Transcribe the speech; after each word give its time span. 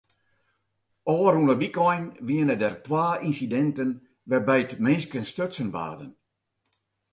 Ofrûne 1.13 1.53
wykein 1.61 2.05
wiene 2.27 2.55
der 2.61 2.75
twa 2.85 3.05
ynsidinten 3.27 3.91
wêrby't 4.29 4.71
minsken 4.85 5.23
stutsen 5.31 5.69
waarden. 5.75 6.11